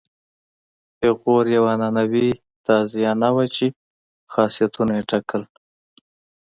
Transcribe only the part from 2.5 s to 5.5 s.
تازیانه وه چې خاصیتونه یې ټاکل.